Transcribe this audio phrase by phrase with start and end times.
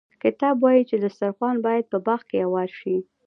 [0.23, 2.95] کتاب وايي چې دسترخوان باید په باغ کې اوار شي.